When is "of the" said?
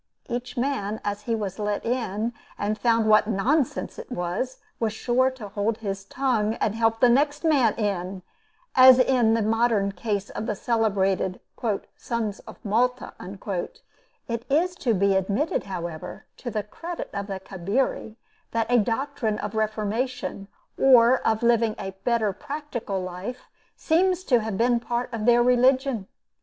10.31-10.55, 17.13-17.39